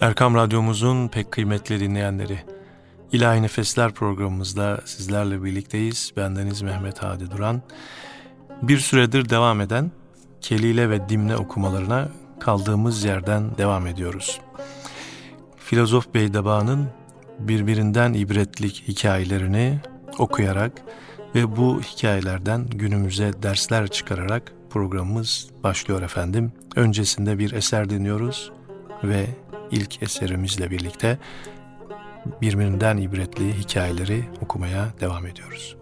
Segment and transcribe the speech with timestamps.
[0.00, 2.38] Erkam Radyomuzun pek kıymetli dinleyenleri,
[3.12, 6.12] İlahi Nefesler programımızda sizlerle birlikteyiz.
[6.16, 7.62] Bendeniz Mehmet Hadi Duran.
[8.62, 9.90] Bir süredir devam eden
[10.40, 12.08] Kelile ve Dimne okumalarına
[12.40, 14.40] kaldığımız yerden devam ediyoruz.
[15.56, 16.88] Filozof Beydeba'nın
[17.38, 19.80] birbirinden ibretlik hikayelerini
[20.18, 20.72] okuyarak
[21.34, 26.52] ve bu hikayelerden günümüze dersler çıkararak programımız başlıyor efendim.
[26.76, 28.52] Öncesinde bir eser dinliyoruz
[29.04, 29.26] ve
[29.70, 31.18] ilk eserimizle birlikte
[32.42, 35.76] birbirinden ibretli hikayeleri okumaya devam ediyoruz.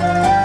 [0.00, 0.39] Müzik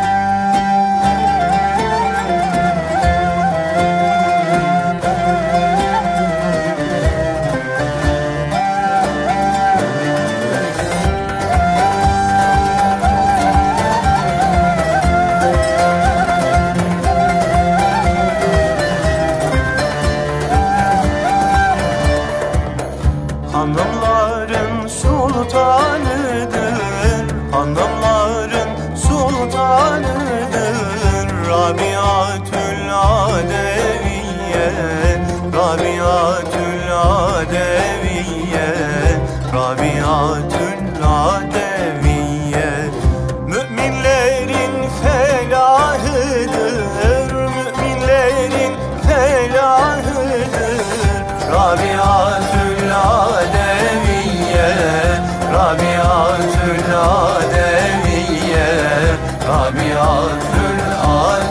[59.45, 61.44] Tabiatül alem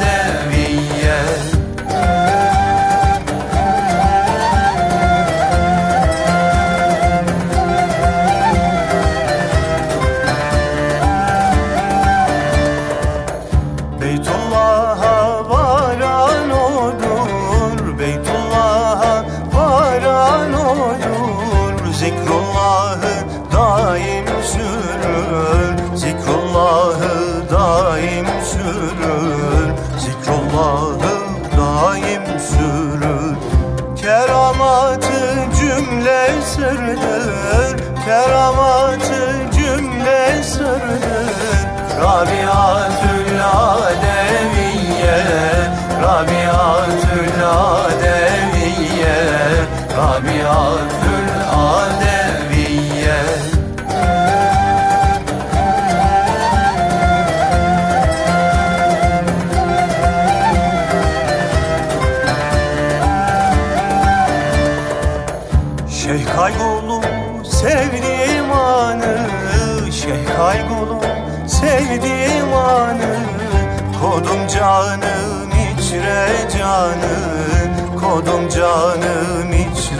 [41.97, 42.44] Rabia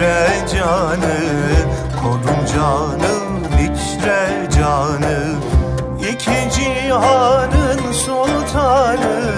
[0.05, 1.19] biçre canı
[2.03, 5.35] Kodum canım biçre canı.
[5.99, 9.33] İki cihanın sultanı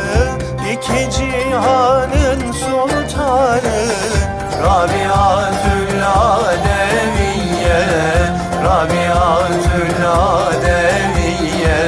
[0.72, 3.78] İki cihanın sultanı.
[4.62, 7.84] Rabiatül Aleviye
[8.64, 11.78] Rabiatül Aleviye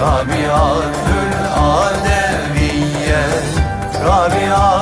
[0.00, 3.22] Rabiatül Aleviye
[4.04, 4.77] Rabiatül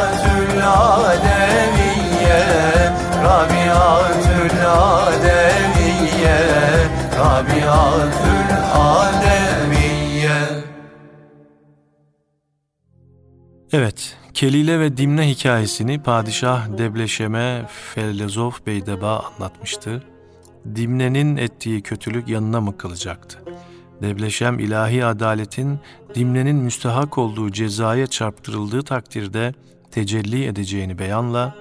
[13.72, 20.02] Evet, Kelile ve Dimne hikayesini Padişah Debleşem'e Felezof Beydeba anlatmıştı.
[20.76, 23.38] Dimne'nin ettiği kötülük yanına mı kalacaktı?
[24.02, 25.78] Debleşem ilahi adaletin
[26.14, 29.54] Dimne'nin müstehak olduğu cezaya çarptırıldığı takdirde
[29.90, 31.54] tecelli edeceğini beyanla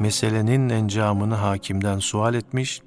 [0.00, 2.82] meselenin encamını hakimden sual etmiş,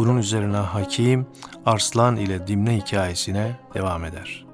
[0.00, 1.26] bunun üzerine hakim
[1.66, 4.44] Arslan ile Dimne hikayesine devam eder.''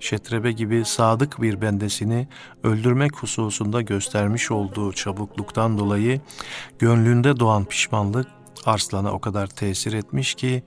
[0.00, 2.28] Şetrebe gibi sadık bir bendesini
[2.62, 6.20] öldürmek hususunda göstermiş olduğu çabukluktan dolayı
[6.78, 8.26] gönlünde doğan pişmanlık
[8.64, 10.62] Arslan'a o kadar tesir etmiş ki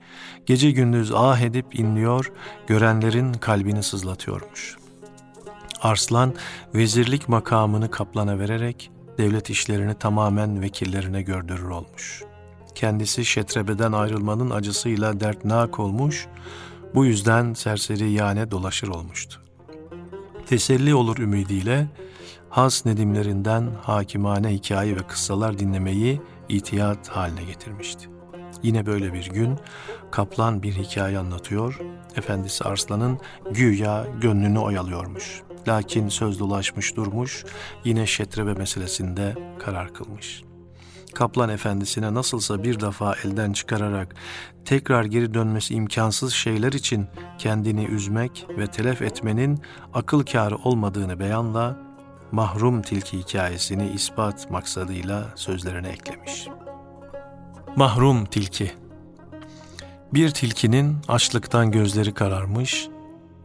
[0.46, 2.32] gece gündüz ah edip inliyor,
[2.66, 4.76] görenlerin kalbini sızlatıyormuş.
[5.82, 6.34] Arslan
[6.74, 12.29] vezirlik makamını kaplana vererek devlet işlerini tamamen vekillerine gördürür olmuş.
[12.74, 16.26] Kendisi şetrebeden ayrılmanın acısıyla dertnak olmuş,
[16.94, 19.40] bu yüzden serseri yane dolaşır olmuştu.
[20.46, 21.86] Teselli olur ümidiyle
[22.50, 28.08] has nedimlerinden hakimane hikaye ve kıssalar dinlemeyi itiyat haline getirmişti.
[28.62, 29.58] Yine böyle bir gün
[30.10, 31.80] kaplan bir hikaye anlatıyor,
[32.16, 33.18] efendisi Arslan'ın
[33.50, 35.42] güya gönlünü oyalıyormuş.
[35.68, 37.44] Lakin söz dolaşmış durmuş,
[37.84, 40.49] yine şetrebe meselesinde karar kılmış.
[41.14, 44.14] Kaplan efendisine nasılsa bir defa elden çıkararak
[44.64, 47.06] tekrar geri dönmesi imkansız şeyler için
[47.38, 49.60] kendini üzmek ve telef etmenin
[49.94, 51.76] akıl kârı olmadığını beyanla
[52.32, 56.48] mahrum tilki hikayesini ispat maksadıyla sözlerine eklemiş.
[57.76, 58.72] Mahrum tilki
[60.14, 62.88] Bir tilkinin açlıktan gözleri kararmış,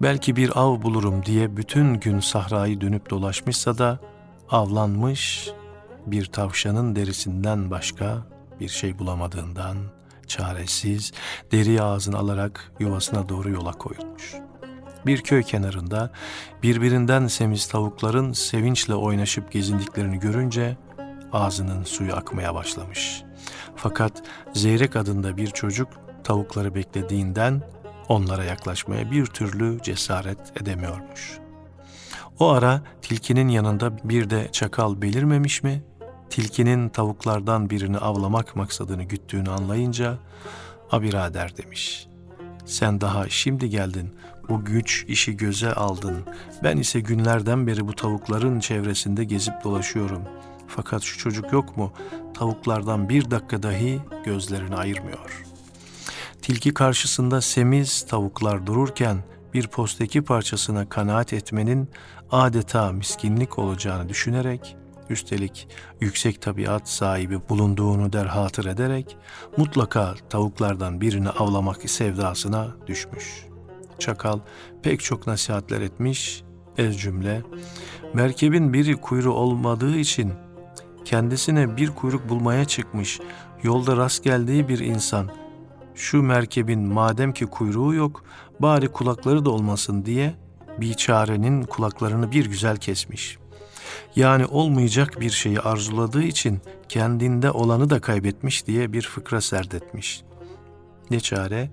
[0.02, 4.00] belki bir av bulurum diye bütün gün sahrayı dönüp dolaşmışsa da
[4.50, 5.50] avlanmış
[6.07, 8.28] bir tavşanın derisinden başka
[8.60, 9.78] bir şey bulamadığından
[10.28, 11.12] çaresiz
[11.52, 14.36] deri ağzını alarak yuvasına doğru yola koyulmuş.
[15.06, 16.12] Bir köy kenarında
[16.63, 20.78] birbirinden semiz tavukların sevinçle oynaşıp gezindiklerini görünce
[21.34, 23.24] ağzının suyu akmaya başlamış.
[23.75, 24.24] Fakat
[24.54, 25.90] Zeyrek adında bir çocuk
[26.24, 27.62] tavukları beklediğinden
[28.10, 31.40] onlara yaklaşmaya bir türlü cesaret edemiyormuş.
[32.40, 35.84] O ara tilkinin yanında bir de çakal belirmemiş mi?
[36.30, 40.18] Tilkinin tavuklardan birini avlamak maksadını güttüğünü anlayınca,
[40.92, 42.07] "A birader," demiş.
[42.66, 44.13] "Sen daha şimdi geldin.
[44.50, 46.24] Bu güç işi göze aldın.
[46.63, 50.22] Ben ise günlerden beri bu tavukların çevresinde gezip dolaşıyorum.
[50.68, 51.94] Fakat şu çocuk yok mu?
[52.33, 55.45] Tavuklardan bir dakika dahi gözlerini ayırmıyor."
[56.42, 59.24] Tilki karşısında semiz tavuklar dururken
[59.54, 61.89] bir posteki parçasına kanaat etmenin
[62.31, 64.78] adeta miskinlik olacağını düşünerek,
[65.10, 65.68] üstelik
[66.02, 69.18] yüksek tabiat sahibi bulunduğunu der hatır ederek
[69.57, 73.46] mutlaka tavuklardan birini avlamak sevdasına düşmüş.
[74.00, 74.40] Çakal
[74.84, 76.44] pek çok nasihatler etmiş,
[76.78, 77.42] ez cümle,
[78.13, 80.34] merkebin biri kuyruğu olmadığı için
[81.06, 83.19] kendisine bir kuyruk bulmaya çıkmış,
[83.63, 85.30] yolda rast geldiği bir insan,
[85.96, 88.24] şu merkebin madem ki kuyruğu yok,
[88.60, 90.36] bari kulakları da olmasın diye
[90.78, 93.38] biçarenin kulaklarını bir güzel kesmiş.
[94.16, 100.22] Yani olmayacak bir şeyi arzuladığı için kendinde olanı da kaybetmiş diye bir fıkra serdetmiş.
[101.12, 101.70] Ne çare?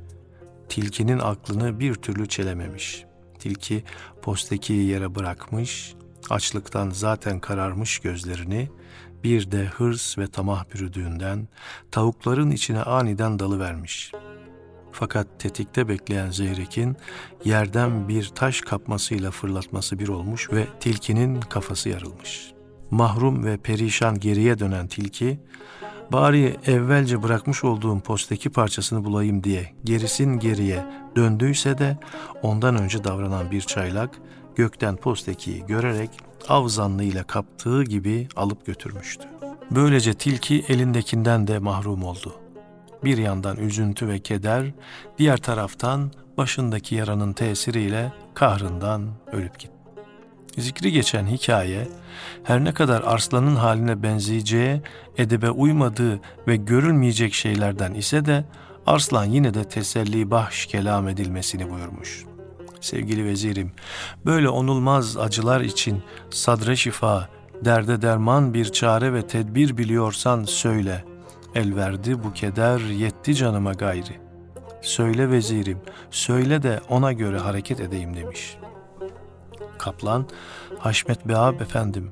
[0.68, 3.04] Tilkinin aklını bir türlü çelememiş.
[3.38, 3.84] Tilki
[4.22, 5.94] posteki yere bırakmış,
[6.30, 8.68] açlıktan zaten kararmış gözlerini,
[9.24, 11.48] bir de hırs ve tamah bürüdüğünden
[11.90, 14.12] tavukların içine aniden dalı vermiş.
[14.92, 16.96] Fakat tetikte bekleyen Zeyrek'in
[17.44, 22.52] yerden bir taş kapmasıyla fırlatması bir olmuş ve tilkinin kafası yarılmış.
[22.90, 25.40] Mahrum ve perişan geriye dönen tilki,
[26.12, 30.84] bari evvelce bırakmış olduğum posteki parçasını bulayım diye gerisin geriye
[31.16, 31.98] döndüyse de
[32.42, 34.10] ondan önce davranan bir çaylak
[34.56, 36.10] gökten postekiyi görerek
[36.48, 39.24] av zannıyla kaptığı gibi alıp götürmüştü.
[39.70, 42.41] Böylece tilki elindekinden de mahrum oldu.
[43.04, 44.66] Bir yandan üzüntü ve keder,
[45.18, 49.72] diğer taraftan başındaki yaranın tesiriyle kahrından ölüp gitti.
[50.58, 51.88] Zikri geçen hikaye,
[52.44, 54.82] her ne kadar arslanın haline benzeyeceği,
[55.18, 58.44] edebe uymadığı ve görülmeyecek şeylerden ise de
[58.86, 62.24] arslan yine de teselli bahş kelam edilmesini buyurmuş.
[62.80, 63.72] Sevgili vezirim,
[64.26, 67.28] böyle onulmaz acılar için sadre şifa,
[67.64, 71.11] derde derman bir çare ve tedbir biliyorsan söyle.''
[71.54, 74.20] El verdi bu keder yetti canıma gayri.
[74.82, 75.78] Söyle vezirim,
[76.10, 78.56] söyle de ona göre hareket edeyim demiş.
[79.78, 80.28] Kaplan,
[80.78, 82.10] Haşmet Beab efendim,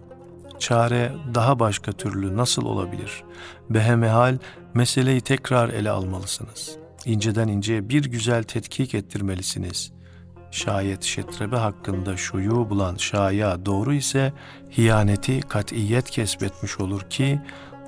[0.59, 3.25] çare daha başka türlü nasıl olabilir?
[3.71, 4.39] Behemehal
[4.75, 6.77] meseleyi tekrar ele almalısınız.
[7.05, 9.93] İnceden inceye bir güzel tetkik ettirmelisiniz.
[10.51, 14.33] Şayet şetrebe hakkında şuyu bulan şaya doğru ise
[14.77, 17.41] hiyaneti katiyet kesbetmiş olur ki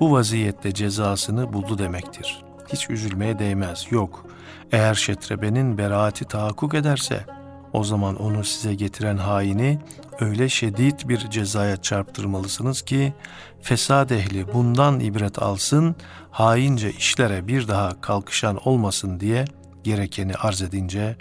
[0.03, 2.41] bu vaziyette cezasını buldu demektir.
[2.73, 3.85] Hiç üzülmeye değmez.
[3.89, 4.25] Yok.
[4.71, 7.25] Eğer şetrebenin beraati tahakkuk ederse
[7.73, 9.79] o zaman onu size getiren haini
[10.19, 13.13] öyle şiddet bir cezaya çarptırmalısınız ki
[13.61, 15.95] fesad ehli bundan ibret alsın,
[16.31, 19.45] haince işlere bir daha kalkışan olmasın diye
[19.83, 21.15] gerekeni arz edince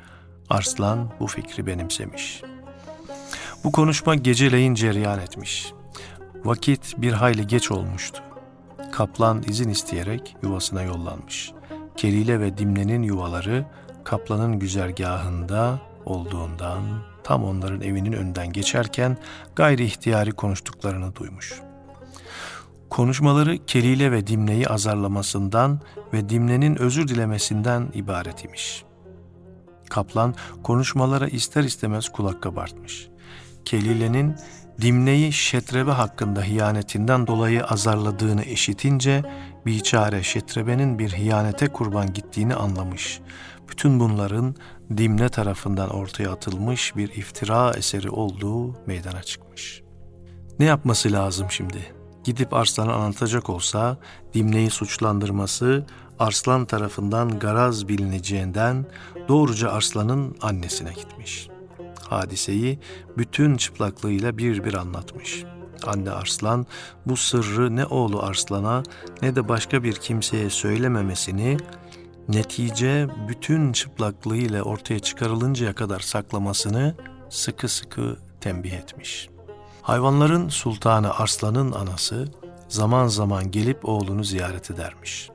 [0.51, 2.43] Arslan bu fikri benimsemiş.
[3.65, 5.73] Bu konuşma geceleyin cereyan etmiş.
[6.45, 8.23] Vakit bir hayli geç olmuştu.
[8.93, 11.53] Kaplan izin isteyerek yuvasına yollanmış.
[11.97, 13.65] Kelile ve Dimne'nin yuvaları
[14.05, 16.83] kaplanın güzergahında olduğundan
[17.25, 19.17] tam onların evinin önünden geçerken
[19.57, 21.61] gayri ihtiyari konuştuklarını duymuş.
[22.91, 25.81] Konuşmaları Kelile ve Dimne'yi azarlamasından
[26.13, 28.85] ve Dimne'nin özür dilemesinden ibaret imiş.
[29.91, 33.09] Kaplan konuşmalara ister istemez kulak kabartmış.
[33.65, 34.37] Kelile'nin
[34.83, 39.23] Dimne'yi şetrebe hakkında hiyanetinden dolayı azarladığını işitince
[39.67, 43.21] biçare Şetrebe'nin bir hiyanete kurban gittiğini anlamış.
[43.69, 44.55] Bütün bunların
[44.97, 49.83] Dimne tarafından ortaya atılmış bir iftira eseri olduğu meydana çıkmış.
[50.59, 51.95] Ne yapması lazım şimdi?
[52.25, 53.99] Gidip Arslan'a anlatacak olsa
[54.35, 55.87] Dimne'yi suçlandırması
[56.19, 58.87] Arslan tarafından garaz bilineceğinden
[59.29, 61.52] doğruca Arslan'ın annesine gitmiş.
[62.09, 62.79] Hadiseyi
[63.17, 65.45] bütün çıplaklığıyla bir bir anlatmış.
[65.87, 66.67] Anne Arslan
[67.07, 68.83] bu sırrı ne oğlu Arslan'a
[69.23, 71.57] ne de başka bir kimseye söylememesini,
[72.29, 76.95] netice bütün çıplaklığıyla ortaya çıkarılıncaya kadar saklamasını
[77.31, 79.29] sıkı sıkı tembih etmiş.
[79.83, 82.29] Hayvanların sultanı Arslan'ın anası
[82.69, 85.31] zaman zaman gelip oğlunu ziyaret edermiş.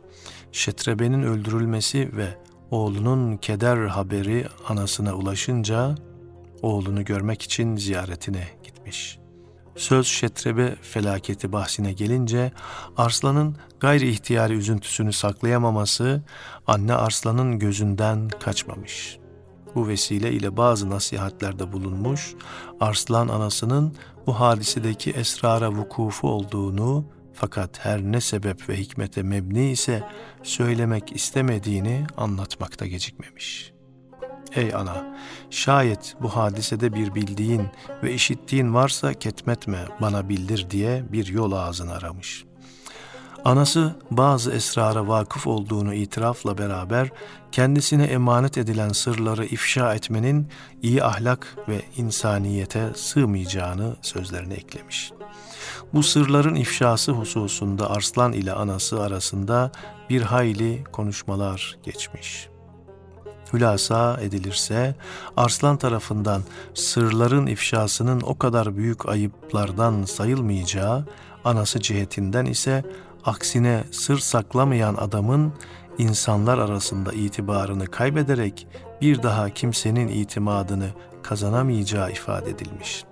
[0.51, 2.38] Şetrebe'nin öldürülmesi ve
[2.71, 5.95] oğlunun keder haberi anasına ulaşınca
[6.61, 9.19] oğlunu görmek için ziyaretine gitmiş.
[9.75, 12.51] Söz şetrebe felaketi bahsine gelince
[12.97, 16.23] Arslan'ın gayri ihtiyari üzüntüsünü saklayamaması
[16.67, 19.19] anne Arslan'ın gözünden kaçmamış.
[19.75, 22.33] Bu vesile ile bazı nasihatlerde bulunmuş,
[22.79, 23.95] Arslan anasının
[24.27, 30.03] bu hadisedeki esrara vukufu olduğunu fakat her ne sebep ve hikmete mebni ise
[30.43, 33.76] söylemek istemediğini anlatmakta gecikmemiş.
[34.56, 35.06] Ey ana,
[35.50, 37.68] şayet bu hadisede bir bildiğin
[38.04, 42.46] ve işittiğin varsa ketmetme, bana bildir diye bir yol ağzını aramış.
[43.46, 47.10] Anası bazı esrara vakıf olduğunu itirafla beraber
[47.51, 50.48] kendisine emanet edilen sırları ifşa etmenin
[50.82, 55.12] iyi ahlak ve insaniyete sığmayacağını sözlerine eklemiş.
[55.94, 59.72] Bu sırların ifşası hususunda Arslan ile anası arasında
[60.10, 62.50] bir hayli konuşmalar geçmiş.
[63.54, 64.96] Hülasa edilirse
[65.38, 66.42] Arslan tarafından
[66.74, 71.06] sırların ifşasının o kadar büyük ayıplardan sayılmayacağı,
[71.46, 72.84] anası cihetinden ise
[73.25, 75.54] aksine sır saklamayan adamın
[75.98, 78.68] insanlar arasında itibarını kaybederek
[79.01, 80.89] bir daha kimsenin itimadını
[81.24, 83.04] kazanamayacağı ifade edilmiş.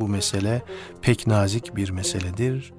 [0.00, 0.62] Bu mesele
[1.02, 2.72] pek nazik bir meseledir.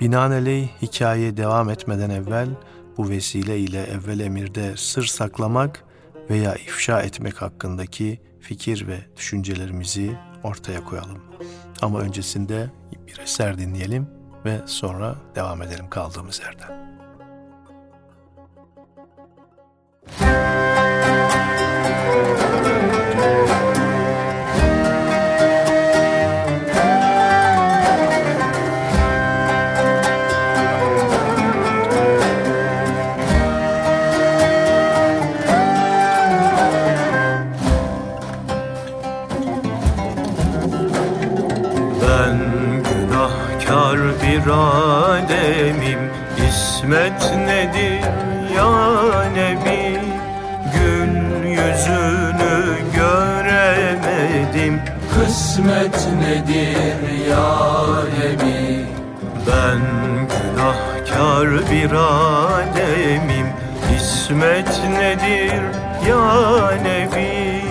[0.00, 2.48] Binaenaleyh hikaye devam etmeden evvel
[2.96, 5.83] bu vesile ile evvel emirde sır saklamak
[6.30, 11.18] veya ifşa etmek hakkındaki fikir ve düşüncelerimizi ortaya koyalım.
[11.82, 12.70] Ama öncesinde
[13.06, 14.06] bir eser dinleyelim
[14.44, 16.93] ve sonra devam edelim kaldığımız yerden.
[55.34, 57.54] Kısmet nedir ya
[58.18, 58.86] Nebi
[59.46, 59.80] Ben
[60.30, 63.46] günahkar bir ademim.
[63.96, 65.62] İsmet nedir
[66.08, 67.62] ya Nebi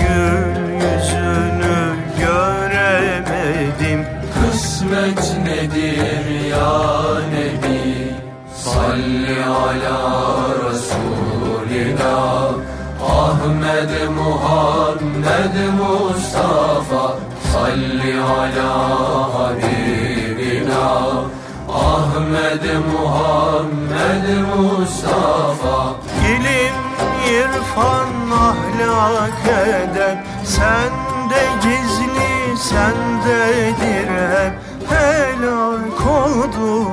[0.00, 4.06] Gül yüzünü göremedim.
[4.34, 6.80] Kısmet nedir ya
[7.32, 8.12] Nebi
[8.54, 10.41] Salli ala
[13.42, 17.04] Ahmed Muhammed Mustafa
[17.50, 18.70] Salli ala
[19.34, 20.86] Habibina.
[21.68, 25.78] Ahmed Muhammed Mustafa.
[26.32, 26.78] İlim,
[27.36, 34.54] irfan, ahlak edep Sende gizli, sendedir hep
[34.90, 36.92] helak oldu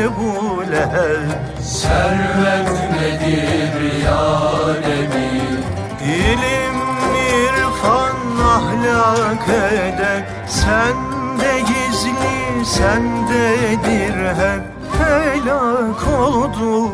[0.00, 1.30] Ebu Leheb.
[1.62, 3.79] Servet nedir
[12.76, 14.64] sendedir hep
[14.98, 16.92] helak oldu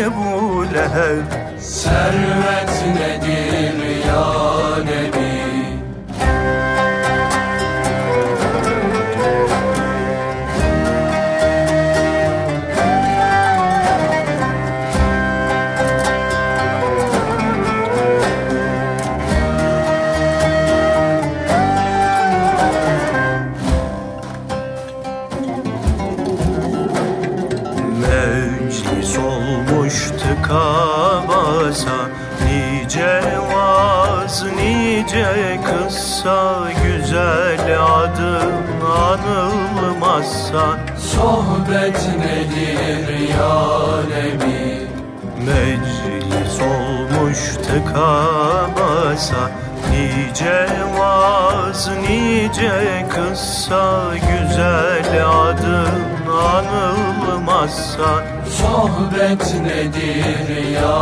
[0.00, 1.26] Ebu Leheb.
[1.60, 3.78] Servet nedir
[4.08, 4.26] ya
[4.88, 5.15] Nebi
[41.26, 43.06] Sohbet nedir
[43.38, 43.58] ya
[44.10, 44.86] Nebi
[45.46, 48.14] Meclis olmuş tıka
[48.76, 49.50] basa
[49.90, 50.68] Nice
[50.98, 58.24] vaz, nice kıssa Güzel adın anılmazsa.
[58.50, 60.98] Sohbet nedir ya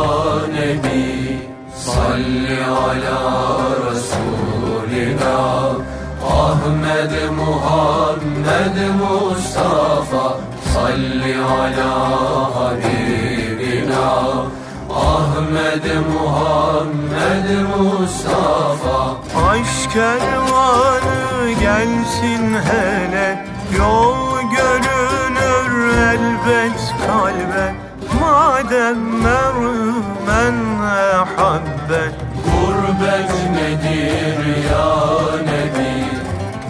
[0.55, 1.39] Nebi
[1.77, 3.59] Salli ala
[3.91, 5.45] Resulina
[6.35, 10.27] Ahmed Muhammed Mustafa
[10.73, 11.93] Salli ala
[12.57, 14.09] Habibina.
[14.91, 18.99] Ahmed Muhammed Mustafa.
[19.51, 23.47] Aşk kervanı gelsin hele
[23.79, 27.75] Yol görünür elbet kalbe.
[28.21, 30.55] Madem mermen
[31.37, 32.03] habbe
[32.45, 34.87] Gurbet nedir ya
[35.47, 36.14] Nebi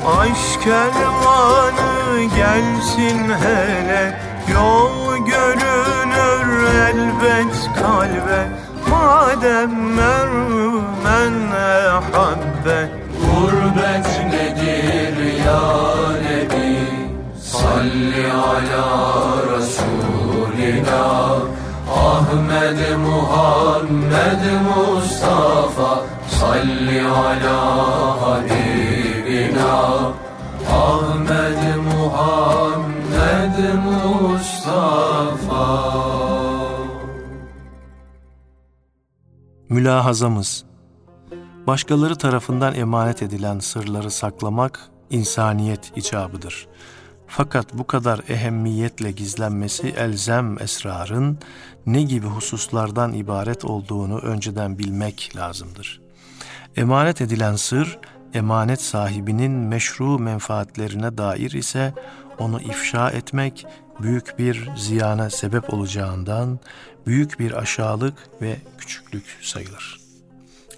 [0.07, 4.19] Aşk kervanı gelsin hele
[4.53, 8.49] Yol görünür elbet kalbe.
[8.91, 11.51] Madem mermen
[12.13, 12.89] habbe
[13.21, 15.63] Gurbet nedir ya
[16.23, 16.79] Nebi?
[17.43, 18.87] Salli ala
[19.57, 21.37] Resulina
[21.91, 28.35] Ahmed Muhammed Mustafa Salli ala
[29.45, 30.15] Habibina
[30.69, 35.65] Ahmed Muhammed Mustafa
[39.69, 40.65] Mülahazamız
[41.67, 46.69] Başkaları tarafından emanet edilen sırları saklamak insaniyet icabıdır.
[47.27, 51.39] Fakat bu kadar ehemmiyetle gizlenmesi elzem esrarın
[51.87, 56.01] ne gibi hususlardan ibaret olduğunu önceden bilmek lazımdır.
[56.77, 57.99] Emanet edilen sır,
[58.35, 61.95] emanet sahibinin meşru menfaatlerine dair ise
[62.39, 63.67] onu ifşa etmek
[64.01, 66.59] büyük bir ziyana sebep olacağından
[67.07, 70.01] büyük bir aşağılık ve küçüklük sayılır.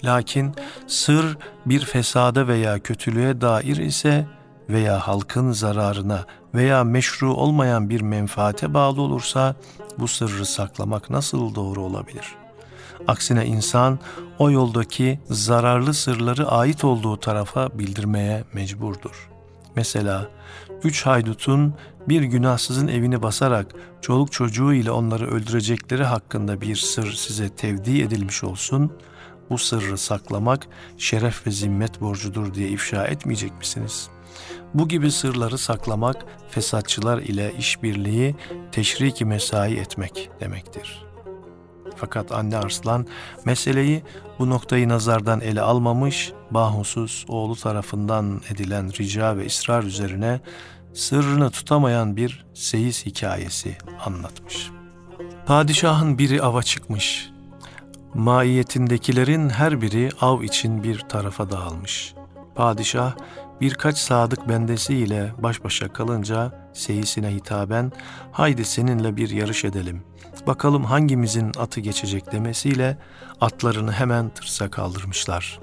[0.05, 0.55] Lakin
[0.87, 4.27] sır bir fesada veya kötülüğe dair ise
[4.69, 9.55] veya halkın zararına veya meşru olmayan bir menfaate bağlı olursa
[9.99, 12.46] bu sırrı saklamak nasıl doğru olabilir?
[13.09, 13.99] Aksine insan
[14.39, 19.31] o yoldaki zararlı sırları ait olduğu tarafa bildirmeye mecburdur.
[19.77, 20.31] Mesela
[20.85, 21.75] üç haydutun
[22.09, 23.67] bir günahsızın evini basarak
[24.01, 28.93] çoluk çocuğu ile onları öldürecekleri hakkında bir sır size tevdi edilmiş olsun,
[29.51, 30.67] bu sırrı saklamak
[30.99, 34.17] şeref ve zimmet borcudur diye ifşa etmeyecek misiniz?''
[34.75, 36.17] Bu gibi sırları saklamak,
[36.51, 38.35] fesatçılar ile işbirliği,
[38.73, 41.06] teşriki mesai etmek demektir.
[41.97, 43.07] Fakat anne Arslan
[43.45, 44.03] meseleyi
[44.39, 50.41] bu noktayı nazardan ele almamış, bahusus oğlu tarafından edilen rica ve ısrar üzerine
[50.95, 54.71] sırrını tutamayan bir seyis hikayesi anlatmış.
[55.47, 57.31] Padişahın biri ava çıkmış.
[58.15, 62.15] Maiyetindekilerin her biri av için bir tarafa dağılmış.
[62.55, 63.15] Padişah
[63.61, 67.93] birkaç sadık bendesiyle baş başa kalınca seyisine hitaben
[68.33, 70.03] haydi seninle bir yarış edelim.
[70.47, 72.99] Bakalım hangimizin atı geçecek demesiyle
[73.41, 75.61] atlarını hemen tırsa kaldırmışlar.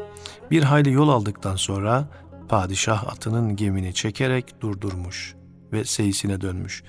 [0.51, 2.07] Bir hayli yol aldıktan sonra
[2.49, 5.35] padişah atının gemini çekerek durdurmuş
[5.73, 6.83] ve seyisine dönmüş.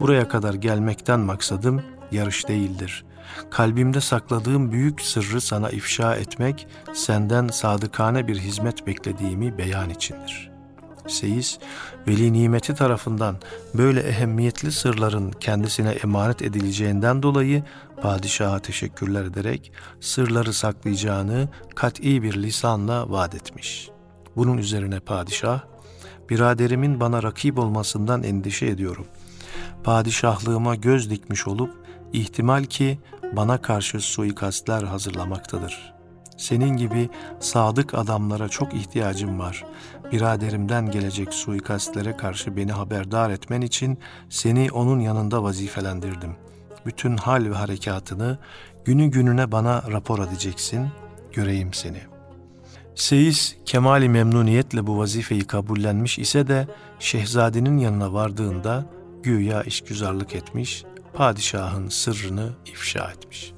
[0.00, 3.04] Buraya kadar gelmekten maksadım yarış değildir.
[3.50, 10.55] Kalbimde sakladığım büyük sırrı sana ifşa etmek, senden sadıkane bir hizmet beklediğimi beyan içindir.
[11.08, 11.58] Seyis,
[12.08, 13.36] veli nimeti tarafından
[13.74, 17.62] böyle ehemmiyetli sırların kendisine emanet edileceğinden dolayı
[18.02, 23.90] padişaha teşekkürler ederek sırları saklayacağını kat'i bir lisanla vaat etmiş.
[24.36, 25.60] Bunun üzerine padişah,
[26.30, 29.06] biraderimin bana rakip olmasından endişe ediyorum.
[29.84, 31.70] Padişahlığıma göz dikmiş olup
[32.12, 32.98] ihtimal ki
[33.36, 35.95] bana karşı suikastler hazırlamaktadır.
[36.36, 37.08] Senin gibi
[37.40, 39.64] sadık adamlara çok ihtiyacım var.
[40.12, 46.36] Biraderimden gelecek suikastlere karşı beni haberdar etmen için seni onun yanında vazifelendirdim.
[46.86, 48.38] Bütün hal ve harekatını
[48.84, 50.88] günü gününe bana rapor edeceksin,
[51.32, 52.00] göreyim seni.
[52.94, 56.68] Seyis kemali memnuniyetle bu vazifeyi kabullenmiş ise de
[56.98, 58.86] şehzadenin yanına vardığında
[59.22, 63.55] güya işgüzarlık etmiş, padişahın sırrını ifşa etmiş.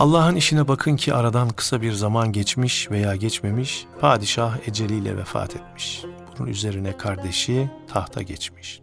[0.00, 6.04] Allah'ın işine bakın ki aradan kısa bir zaman geçmiş veya geçmemiş, padişah eceliyle vefat etmiş.
[6.38, 8.80] Bunun üzerine kardeşi tahta geçmiş.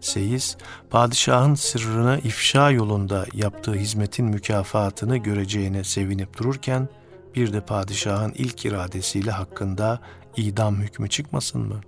[0.00, 0.56] Seyis,
[0.90, 6.88] padişahın sırrını ifşa yolunda yaptığı hizmetin mükafatını göreceğine sevinip dururken,
[7.34, 10.00] bir de padişahın ilk iradesiyle hakkında
[10.36, 11.80] idam hükmü çıkmasın mı?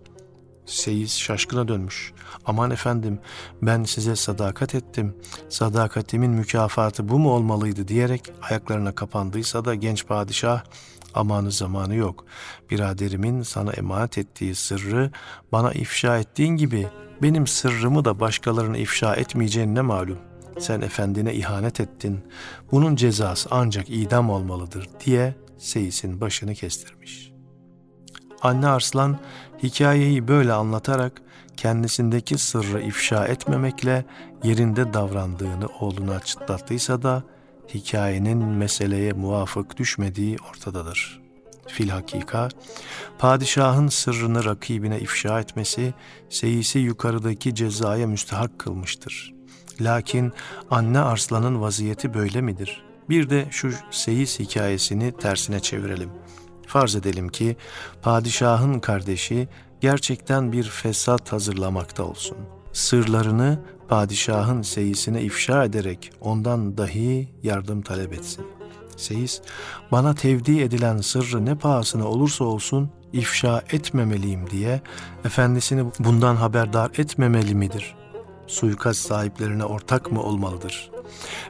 [0.69, 2.13] Seyis şaşkına dönmüş.
[2.47, 3.19] Aman efendim
[3.63, 5.17] ben size sadakat ettim.
[5.49, 10.63] Sadakatimin mükafatı bu mu olmalıydı diyerek ayaklarına kapandıysa da genç padişah
[11.15, 12.25] amanı zamanı yok.
[12.71, 15.11] Biraderimin sana emanet ettiği sırrı
[15.53, 16.89] bana ifşa ettiğin gibi
[17.23, 20.19] benim sırrımı da başkalarına ifşa etmeyeceğin ne malum.
[20.59, 22.21] Sen efendine ihanet ettin.
[22.73, 27.33] Bunun cezası ancak idam olmalıdır diye Seyis'in başını kestirmiş.
[28.43, 29.19] Anne Arslan
[29.63, 31.23] hikayeyi böyle anlatarak
[31.57, 34.05] kendisindeki sırrı ifşa etmemekle
[34.45, 37.23] yerinde davrandığını oğluna çıtlattıysa da
[37.75, 41.21] hikayenin meseleye muvafık düşmediği ortadadır.
[41.67, 42.49] Filhakika,
[43.19, 45.95] padişahın sırrını rakibine ifşa etmesi
[46.31, 49.35] seyisi yukarıdaki cezaya müstahak kılmıştır.
[49.81, 50.33] Lakin
[50.71, 52.83] anne arslanın vaziyeti böyle midir?
[53.09, 56.11] Bir de şu seyis hikayesini tersine çevirelim.
[56.69, 57.57] Farz edelim ki
[58.03, 59.49] padişahın kardeşi
[59.81, 62.37] gerçekten bir fesat hazırlamakta olsun.
[62.73, 68.47] Sırlarını padişahın seyisine ifşa ederek ondan dahi yardım talep etsin.
[68.97, 69.41] Seyis,
[69.93, 74.81] bana tevdi edilen sırrı ne pahasına olursa olsun ifşa etmemeliyim diye
[75.25, 77.97] efendisini bundan haberdar etmemeli midir?
[78.47, 80.91] Suikast sahiplerine ortak mı olmalıdır?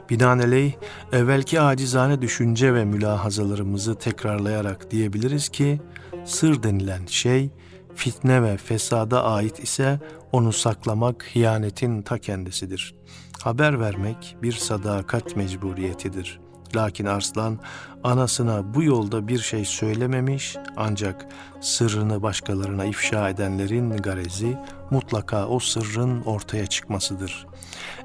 [0.09, 0.73] Binaenaleyh
[1.11, 5.81] evvelki acizane düşünce ve mülahazalarımızı tekrarlayarak diyebiliriz ki
[6.25, 7.49] sır denilen şey
[7.95, 9.99] fitne ve fesada ait ise
[10.31, 12.95] onu saklamak hiyanetin ta kendisidir.
[13.41, 16.39] Haber vermek bir sadakat mecburiyetidir.
[16.75, 17.59] Lakin Arslan
[18.03, 21.25] anasına bu yolda bir şey söylememiş ancak
[21.61, 24.57] sırrını başkalarına ifşa edenlerin garezi
[24.91, 27.47] mutlaka o sırrın ortaya çıkmasıdır.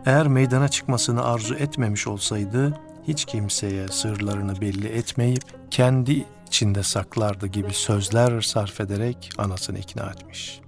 [0.07, 7.72] Eğer meydana çıkmasını arzu etmemiş olsaydı hiç kimseye sırlarını belli etmeyip kendi içinde saklardı gibi
[7.72, 10.61] sözler sarf ederek anasını ikna etmiş.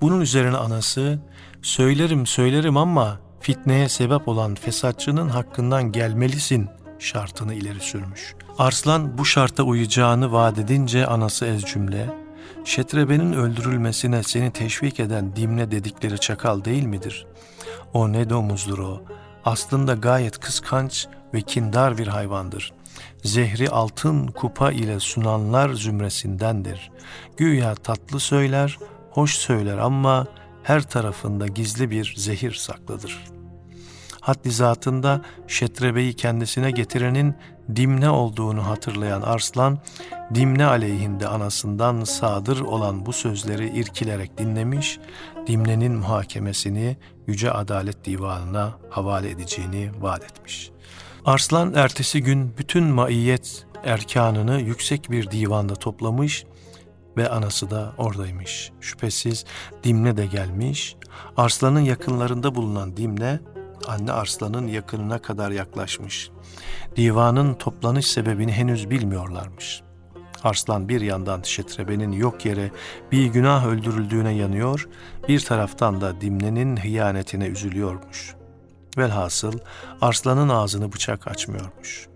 [0.00, 1.18] Bunun üzerine anası
[1.62, 6.68] söylerim söylerim ama fitneye sebep olan fesatçının hakkından gelmelisin
[7.02, 8.34] şartını ileri sürmüş.
[8.58, 12.22] Arslan bu şarta uyacağını vaat edince anası ez cümle,
[12.64, 17.26] Şetrebe'nin öldürülmesine seni teşvik eden Dimne dedikleri çakal değil midir?
[17.92, 19.02] O ne domuzdur o.
[19.44, 22.72] Aslında gayet kıskanç ve kindar bir hayvandır.
[23.24, 26.90] Zehri altın kupa ile sunanlar zümresindendir.
[27.36, 28.78] Güya tatlı söyler,
[29.10, 30.26] hoş söyler ama
[30.62, 33.18] her tarafında gizli bir zehir saklıdır.
[34.22, 37.34] Haddi zatında şetrebeyi kendisine getirenin
[37.76, 39.78] Dimne olduğunu hatırlayan Arslan,
[40.34, 44.98] Dimne aleyhinde anasından sadır olan bu sözleri irkilerek dinlemiş,
[45.46, 50.70] Dimne'nin muhakemesini Yüce Adalet Divanı'na havale edeceğini vaat etmiş.
[51.24, 56.44] Arslan ertesi gün bütün maiyet erkanını yüksek bir divanda toplamış
[57.16, 58.72] ve anası da oradaymış.
[58.80, 59.44] Şüphesiz
[59.84, 60.96] Dimne de gelmiş.
[61.36, 63.40] Arslan'ın yakınlarında bulunan Dimne,
[63.88, 66.30] anne Arslan'ın yakınına kadar yaklaşmış.
[66.96, 69.82] Divanın toplanış sebebini henüz bilmiyorlarmış.
[70.44, 72.70] Arslan bir yandan Şetrebe'nin yok yere
[73.12, 74.88] bir günah öldürüldüğüne yanıyor,
[75.28, 78.34] bir taraftan da Dimne'nin hıyanetine üzülüyormuş.
[78.98, 79.58] Velhasıl
[80.00, 82.08] Arslan'ın ağzını bıçak açmıyormuş.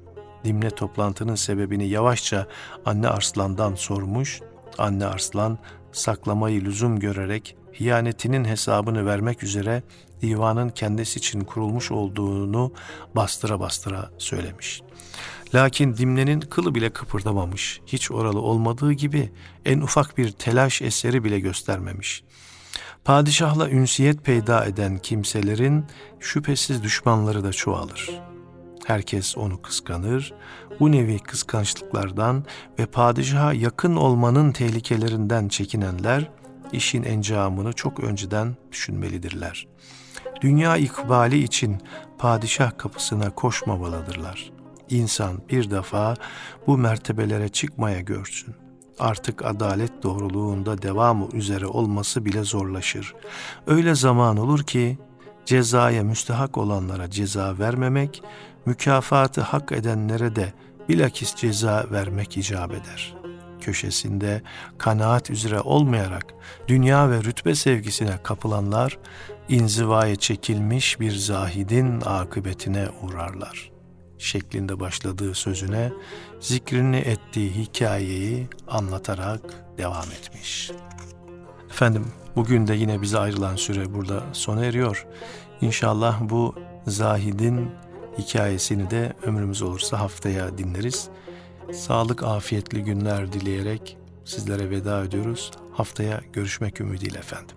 [0.44, 2.46] Dimne toplantının sebebini yavaşça
[2.85, 4.40] anne Arslan'dan sormuş,
[4.79, 5.59] anne Arslan
[5.92, 9.82] saklamayı lüzum görerek hiyanetinin hesabını vermek üzere
[10.22, 12.72] divanın kendisi için kurulmuş olduğunu
[13.14, 14.82] bastıra bastıra söylemiş.
[15.54, 19.32] Lakin Dimne'nin kılı bile kıpırdamamış, hiç oralı olmadığı gibi
[19.64, 22.22] en ufak bir telaş eseri bile göstermemiş.
[23.04, 25.84] Padişahla ünsiyet peyda eden kimselerin
[26.20, 28.20] şüphesiz düşmanları da çoğalır.
[28.86, 30.34] Herkes onu kıskanır,
[30.80, 32.44] bu nevi kıskançlıklardan
[32.78, 36.30] ve padişaha yakın olmanın tehlikelerinden çekinenler,
[36.72, 39.66] işin encamını çok önceden düşünmelidirler.
[40.40, 41.79] Dünya ikbali için
[42.18, 44.52] padişah kapısına koşmamalıdırlar.
[44.90, 46.16] İnsan bir defa
[46.66, 48.55] bu mertebelere çıkmaya görsün.
[48.98, 53.14] Artık adalet doğruluğunda devamı üzere olması bile zorlaşır.
[53.66, 54.98] Öyle zaman olur ki
[55.44, 58.22] cezaya müstehak olanlara ceza vermemek,
[58.66, 60.52] mükafatı hak edenlere de
[60.88, 63.25] bilakis ceza vermek icap eder.
[63.66, 64.42] Köşesinde
[64.79, 66.26] kanaat üzere olmayarak
[66.68, 68.98] dünya ve rütbe sevgisine kapılanlar
[69.48, 73.70] inzivaya çekilmiş bir zahidin akıbetine uğrarlar
[74.18, 75.92] şeklinde başladığı sözüne
[76.40, 79.40] zikrini ettiği hikayeyi anlatarak
[79.79, 80.70] devam etmiş.
[81.70, 85.07] Efendim bugün de yine bize ayrılan süre burada sona eriyor.
[85.61, 86.55] İnşallah bu
[86.87, 87.70] zahidin
[88.18, 91.11] hikayesini de ömrümüz olursa haftaya dinleriz.
[91.72, 95.50] Sağlık, afiyetli günler dileyerek sizlere veda ediyoruz.
[95.72, 97.57] Haftaya görüşmek ümidiyle efendim.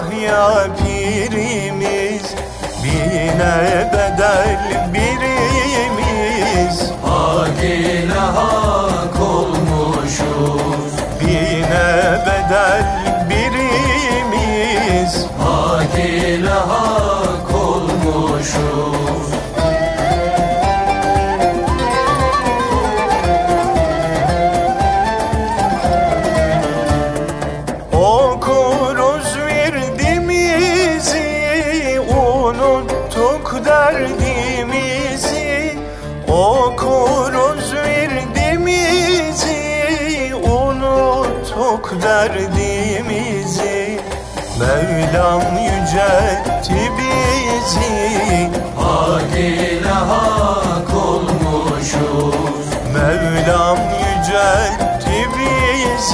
[0.00, 2.34] Yahya pirimiz
[2.84, 4.58] Bine bedel
[4.94, 6.90] birimiz.
[7.04, 8.14] Hak ile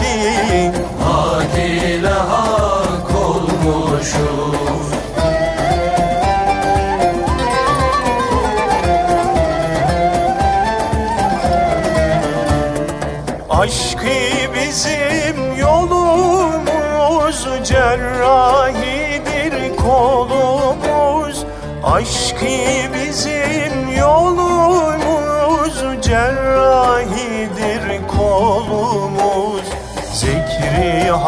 [0.01, 0.73] bizi
[1.05, 4.87] Hak ile hak olmuşuz
[13.51, 14.07] Aşkı
[14.55, 21.45] bizim yolumuz Cerrahidir kolumuz.
[21.85, 22.47] Aşkı
[22.95, 23.06] bizim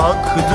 [0.08, 0.47] Zikri haktır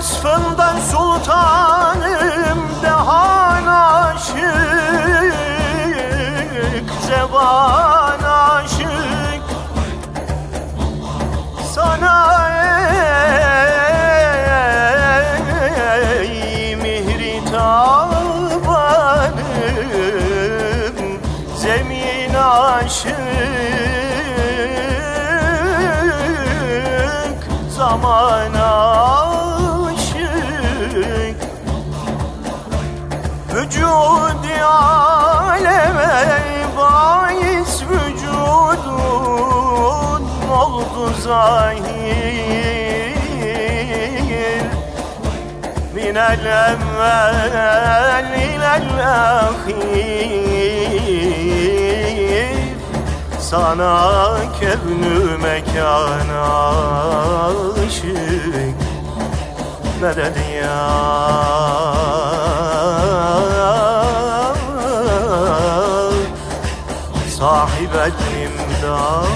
[0.00, 5.34] vasfından sultanım dehan aşık
[7.06, 9.44] Zeban aşık.
[11.74, 12.16] Sana
[16.20, 18.20] ey mihri tabanım
[21.56, 23.16] Zemin aşık
[27.76, 28.54] Zaman
[33.89, 36.13] Vücud aleme
[36.77, 39.03] bahis vücudun
[40.61, 42.35] oldu zahir
[45.95, 47.55] من الأول
[48.47, 49.65] إلى الأخير
[53.39, 56.47] Sana kevnü mekana
[57.85, 58.77] aşık
[60.01, 60.81] Medet ya
[67.90, 69.30] İmdad